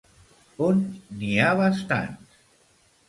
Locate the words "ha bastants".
1.43-2.41